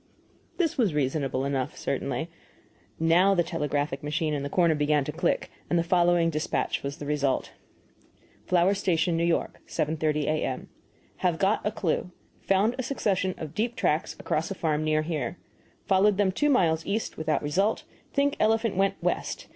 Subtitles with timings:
[0.57, 2.27] This was reasonable enough, certainly.
[2.99, 6.97] Now the telegraphic machine in the corner began to click, and the following despatch was
[6.97, 7.51] the result:
[8.47, 9.29] FLOWER STATION, N.
[9.29, 10.69] Y., 7.30 A.M.
[11.17, 12.09] Have got a clue.
[12.41, 15.37] Found a succession of deep tracks across a farm near here.
[15.85, 19.49] Followed them two miles east without result; think elephant went west.